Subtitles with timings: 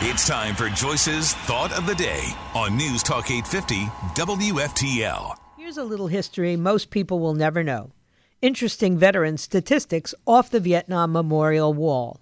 [0.00, 2.22] It's time for Joyce's Thought of the Day
[2.54, 5.34] on News Talk 850 WFTL.
[5.56, 7.90] Here's a little history most people will never know.
[8.40, 12.20] Interesting veteran statistics off the Vietnam Memorial Wall.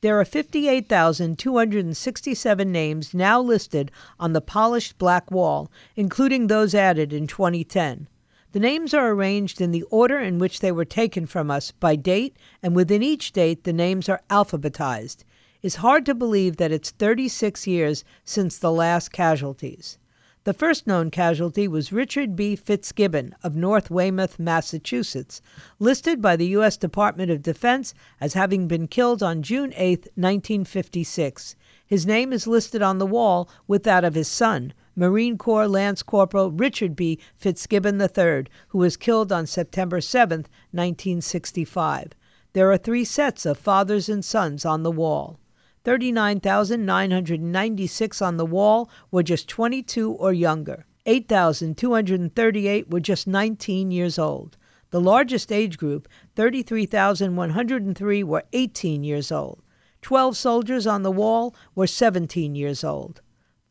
[0.00, 7.28] There are 58,267 names now listed on the polished black wall, including those added in
[7.28, 8.08] 2010.
[8.50, 11.94] The names are arranged in the order in which they were taken from us by
[11.94, 15.22] date, and within each date, the names are alphabetized.
[15.62, 19.96] It's hard to believe that it's 36 years since the last casualties.
[20.42, 22.56] The first known casualty was Richard B.
[22.56, 25.40] Fitzgibbon of North Weymouth, Massachusetts,
[25.78, 26.76] listed by the U.S.
[26.76, 31.54] Department of Defense as having been killed on June 8, 1956.
[31.86, 36.02] His name is listed on the wall with that of his son, Marine Corps Lance
[36.02, 37.20] Corporal Richard B.
[37.36, 40.40] Fitzgibbon III, who was killed on September 7,
[40.72, 42.14] 1965.
[42.52, 45.38] There are three sets of fathers and sons on the wall.
[45.84, 50.86] 39,996 on the wall were just 22 or younger.
[51.06, 54.58] 8,238 were just 19 years old.
[54.90, 59.62] The largest age group, 33,103, were 18 years old.
[60.02, 63.22] 12 soldiers on the wall were 17 years old.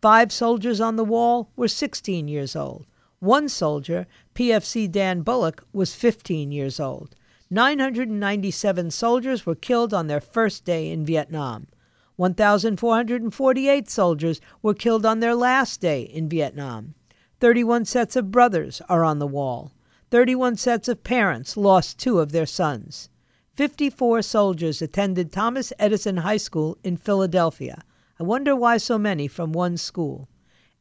[0.02, 2.88] Five soldiers on the wall were 16 years old.
[3.20, 7.16] One soldier, PFC Dan Bullock, was 15 years old.
[7.52, 11.68] 997 soldiers were killed on their first day in Vietnam.
[12.22, 16.94] 1,448 soldiers were killed on their last day in Vietnam.
[17.40, 19.72] 31 sets of brothers are on the wall.
[20.12, 23.10] 31 sets of parents lost two of their sons.
[23.56, 27.82] 54 soldiers attended Thomas Edison High School in Philadelphia.
[28.20, 30.30] I wonder why so many from one school.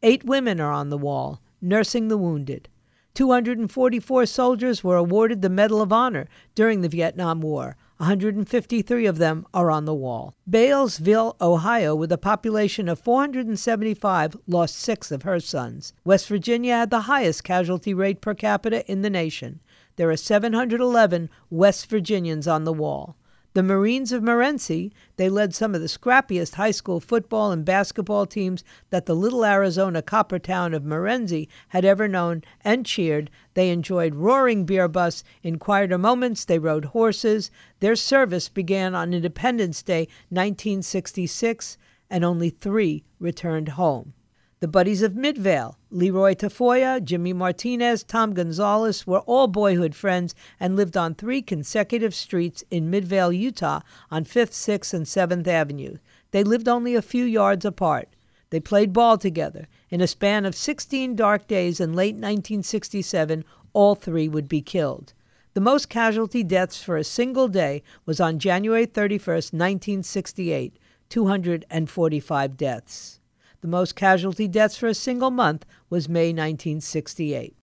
[0.02, 2.68] Eight women are on the wall, nursing the wounded.
[3.14, 9.46] 244 soldiers were awarded the Medal of Honor during the Vietnam War, 153 of them
[9.52, 10.34] are on the wall.
[10.50, 15.92] Beallsville, Ohio, with a population of 475, lost six of her sons.
[16.02, 19.60] West Virginia had the highest casualty rate per capita in the nation.
[19.96, 23.16] There are 711 West Virginians on the wall.
[23.52, 28.24] The Marines of Morenci, they led some of the scrappiest high school football and basketball
[28.24, 33.28] teams that the little Arizona copper town of Morenci had ever known and cheered.
[33.54, 35.24] They enjoyed roaring beer bus.
[35.42, 37.50] In quieter moments, they rode horses.
[37.80, 41.76] Their service began on Independence Day, 1966,
[42.08, 44.12] and only three returned home.
[44.60, 50.76] The buddies of Midvale, Leroy Tafoya, Jimmy Martinez, Tom Gonzalez, were all boyhood friends and
[50.76, 55.96] lived on three consecutive streets in Midvale, Utah, on 5th, 6th, and 7th Avenue.
[56.32, 58.10] They lived only a few yards apart.
[58.50, 59.66] They played ball together.
[59.88, 65.14] In a span of 16 dark days in late 1967, all three would be killed.
[65.54, 70.76] The most casualty deaths for a single day was on January 31, 1968,
[71.08, 73.19] 245 deaths.
[73.60, 77.54] The most casualty deaths for a single month was May 1968.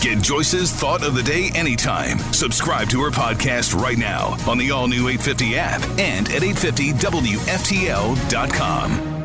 [0.00, 2.18] Get Joyce's Thought of the Day anytime.
[2.32, 9.17] Subscribe to her podcast right now on the all new 850 app and at 850WFTL.com.